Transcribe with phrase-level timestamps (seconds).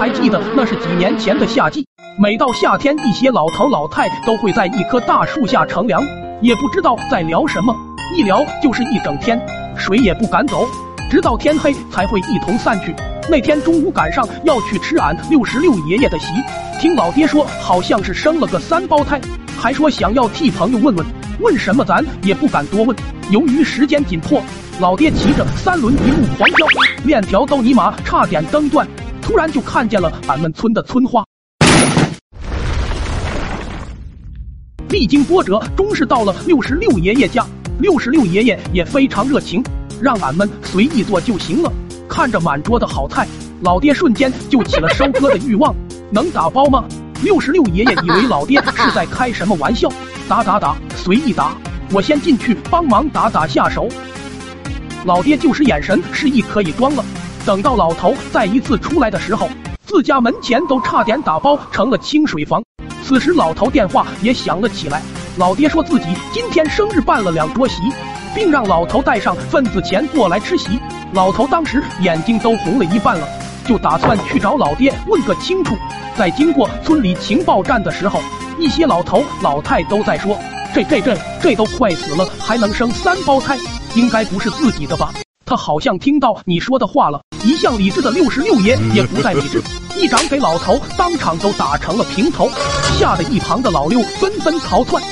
[0.00, 1.86] 还记得那是几年前的夏季，
[2.18, 6.02] 每到夏天，一些老头老太都会在一棵大树下乘凉，
[6.40, 7.76] 也不知道在聊什么，
[8.16, 9.38] 一聊就是一整天，
[9.76, 10.66] 谁也不敢走，
[11.10, 12.94] 直到天黑才会一同散去。
[13.28, 16.28] 那天中午赶上要去吃俺六十六爷爷的席，
[16.80, 19.20] 听老爹说好像是生了个三胞胎，
[19.58, 21.06] 还说想要替朋友问问，
[21.40, 22.96] 问什么咱也不敢多问。
[23.30, 24.42] 由于时间紧迫，
[24.80, 26.66] 老爹骑着三轮一路狂飙，
[27.04, 28.88] 链条都尼玛差点蹬断。
[29.30, 31.24] 突然就看见了俺们村的村花，
[34.88, 37.46] 历经波折，终是到了六十六爷爷家。
[37.78, 39.62] 六十六爷爷也非常热情，
[40.02, 41.72] 让俺们随意做就行了。
[42.08, 43.24] 看着满桌的好菜，
[43.62, 45.72] 老爹瞬间就起了收割的欲望。
[46.10, 46.84] 能打包吗？
[47.22, 49.88] 六十六爷爷以为老爹是在开什么玩笑，
[50.28, 51.56] 打打打，随意打，
[51.92, 53.88] 我先进去帮忙打打下手。
[55.04, 57.04] 老爹就是眼神示意可以装了。
[57.46, 59.48] 等到老头再一次出来的时候，
[59.86, 62.62] 自家门前都差点打包成了清水房。
[63.02, 65.00] 此时老头电话也响了起来，
[65.38, 67.76] 老爹说自己今天生日办了两桌席，
[68.34, 70.78] 并让老头带上份子钱过来吃席。
[71.12, 73.26] 老头当时眼睛都红了一半了，
[73.66, 75.74] 就打算去找老爹问个清楚。
[76.16, 78.20] 在经过村里情报站的时候，
[78.58, 80.38] 一些老头老太都在说：
[80.74, 83.56] 这这这这都快死了，还能生三胞胎，
[83.96, 85.10] 应该不是自己的吧？
[85.44, 87.20] 他好像听到你说的话了。
[87.42, 89.62] 一向理智的六十六爷也不再理智，
[89.96, 92.50] 一掌给老头当场都打成了平头，
[92.98, 95.02] 吓得一旁的老六纷纷逃窜。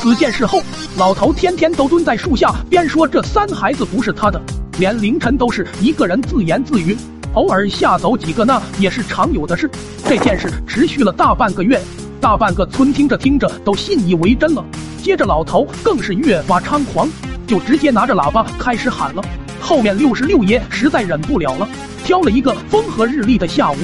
[0.00, 0.60] 此件事后，
[0.96, 4.40] 老头天天都蹲在树下，边说这三孩子不是他的，
[4.78, 6.96] 连凌晨都是一个人自言自语，
[7.34, 9.70] 偶尔吓走几个那也是常有的事。
[10.04, 11.80] 这件事持续了大半个月，
[12.20, 14.64] 大半个村听着听着都信以为真了。
[15.00, 17.08] 接着老头更是越发猖狂。
[17.46, 19.22] 就直接拿着喇叭开始喊了。
[19.60, 21.68] 后面六十六爷实在忍不了了，
[22.04, 23.76] 挑了一个风和日丽的下午，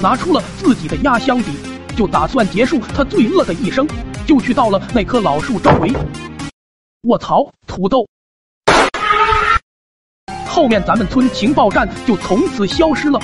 [0.00, 1.52] 拿出了自己的压箱底，
[1.96, 3.86] 就打算结束他罪恶的一生。
[4.26, 5.92] 就去到了那棵老树周围。
[7.02, 8.06] 卧槽，土豆！
[10.46, 13.20] 后面咱们村情报站就从此消失了。